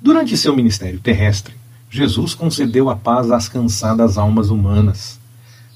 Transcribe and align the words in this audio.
Durante 0.00 0.36
seu 0.36 0.54
ministério 0.54 1.00
terrestre, 1.00 1.54
Jesus 1.88 2.34
concedeu 2.34 2.90
a 2.90 2.96
paz 2.96 3.30
às 3.30 3.48
cansadas 3.48 4.18
almas 4.18 4.50
humanas. 4.50 5.18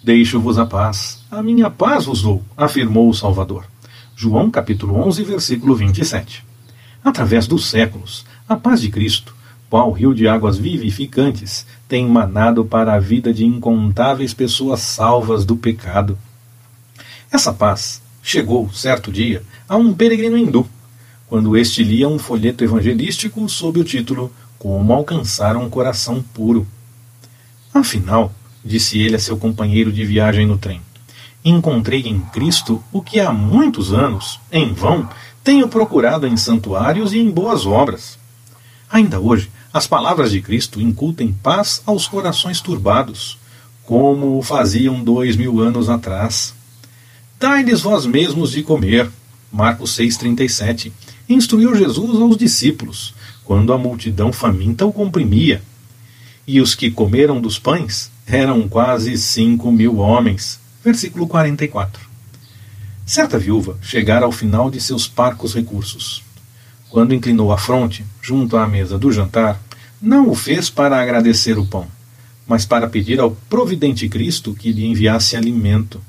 Deixo-vos 0.05 0.59
a 0.59 0.67
paz, 0.67 1.25
a 1.31 1.43
minha 1.43 1.71
paz 1.71 2.05
vos 2.05 2.21
dou, 2.21 2.43
afirmou 2.55 3.09
o 3.09 3.15
Salvador. 3.15 3.65
João 4.15 4.51
capítulo 4.51 4.95
11, 5.07 5.25
versículo 5.25 5.75
27. 5.75 6.45
Através 7.03 7.47
dos 7.47 7.67
séculos, 7.67 8.27
a 8.47 8.57
paz 8.57 8.83
de 8.83 8.91
Cristo, 8.91 9.35
qual 9.71 9.91
rio 9.91 10.15
de 10.15 10.29
águas 10.29 10.59
vivificantes, 10.59 11.65
tem 11.89 12.07
manado 12.07 12.63
para 12.63 12.93
a 12.93 13.01
vida 13.01 13.33
de 13.33 13.47
incontáveis 13.47 14.35
pessoas 14.35 14.81
salvas 14.81 15.47
do 15.47 15.57
pecado. 15.57 16.19
Essa 17.33 17.55
paz 17.55 18.03
chegou, 18.23 18.71
certo 18.71 19.11
dia, 19.11 19.43
a 19.67 19.77
um 19.77 19.95
peregrino 19.95 20.37
hindu, 20.37 20.69
quando 21.31 21.57
este 21.57 21.85
lia 21.85 22.09
um 22.09 22.19
folheto 22.19 22.65
evangelístico 22.65 23.49
sob 23.49 23.79
o 23.79 23.85
título 23.85 24.33
Como 24.59 24.93
Alcançar 24.93 25.57
um 25.57 25.71
Coração 25.71 26.21
Puro. 26.35 26.67
Afinal, 27.73 28.33
disse 28.65 28.99
ele 28.99 29.15
a 29.15 29.19
seu 29.21 29.37
companheiro 29.37 29.93
de 29.93 30.05
viagem 30.05 30.45
no 30.45 30.59
trem, 30.59 30.81
encontrei 31.45 32.01
em 32.01 32.19
Cristo 32.19 32.83
o 32.93 33.01
que 33.01 33.21
há 33.21 33.33
muitos 33.33 33.93
anos, 33.93 34.41
em 34.51 34.73
vão, 34.73 35.09
tenho 35.45 35.69
procurado 35.69 36.27
em 36.27 36.37
santuários 36.37 37.13
e 37.13 37.19
em 37.19 37.31
boas 37.31 37.65
obras. 37.65 38.19
Ainda 38.91 39.21
hoje, 39.21 39.49
as 39.73 39.87
palavras 39.87 40.33
de 40.33 40.43
Cristo 40.43 40.81
incutem 40.81 41.33
paz 41.33 41.81
aos 41.87 42.09
corações 42.09 42.61
turbados, 42.61 43.39
como 43.85 44.37
o 44.37 44.43
faziam 44.43 45.01
dois 45.05 45.37
mil 45.37 45.61
anos 45.61 45.89
atrás. 45.89 46.53
Dai-lhes 47.39 47.83
vós 47.83 48.05
mesmos 48.05 48.51
de 48.51 48.65
comer. 48.65 49.09
Marcos 49.53 49.97
6,37. 49.97 50.93
Instruiu 51.31 51.77
Jesus 51.77 52.21
aos 52.21 52.37
discípulos, 52.37 53.15
quando 53.45 53.73
a 53.73 53.79
multidão 53.79 54.33
faminta 54.33 54.85
o 54.85 54.93
comprimia. 54.93 55.63
E 56.45 56.61
os 56.61 56.75
que 56.75 56.91
comeram 56.91 57.41
dos 57.41 57.57
pães 57.57 58.11
eram 58.27 58.69
quase 58.69 59.17
cinco 59.17 59.71
mil 59.71 59.99
homens. 59.99 60.59
Versículo 60.83 61.29
44. 61.29 62.03
Certa 63.07 63.39
viúva 63.39 63.79
chegara 63.81 64.27
ao 64.27 64.33
final 64.33 64.73
de 64.73 64.81
seus 64.81 65.07
parcos 65.07 65.55
recursos. 65.55 66.21
Quando 66.91 67.15
inclinou 67.15 67.53
a 67.53 67.59
fronte, 67.59 68.05
junto 68.21 68.57
à 68.57 68.67
mesa 68.67 68.99
do 68.99 69.13
jantar, 69.13 69.63
não 70.03 70.29
o 70.31 70.35
fez 70.35 70.69
para 70.69 71.01
agradecer 71.01 71.57
o 71.57 71.65
pão, 71.65 71.87
mas 72.45 72.67
para 72.67 72.89
pedir 72.89 73.21
ao 73.21 73.31
providente 73.49 74.09
Cristo 74.09 74.53
que 74.53 74.73
lhe 74.73 74.85
enviasse 74.85 75.37
alimento. 75.37 76.03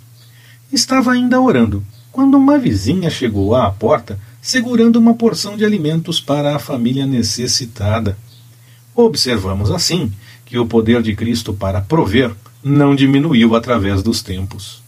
Estava 0.73 1.11
ainda 1.11 1.39
orando, 1.39 1.85
quando 2.11 2.37
uma 2.37 2.57
vizinha 2.57 3.11
chegou 3.11 3.55
à 3.55 3.69
porta 3.69 4.19
segurando 4.41 4.97
uma 4.97 5.13
porção 5.13 5.55
de 5.55 5.63
alimentos 5.63 6.19
para 6.19 6.55
a 6.55 6.59
família 6.59 7.05
necessitada. 7.05 8.17
Observamos 8.95 9.69
assim 9.69 10.11
que 10.45 10.57
o 10.57 10.65
poder 10.65 11.01
de 11.01 11.15
Cristo 11.15 11.53
para 11.53 11.79
prover 11.79 12.31
não 12.63 12.95
diminuiu 12.95 13.55
através 13.55 14.01
dos 14.01 14.21
tempos. 14.21 14.81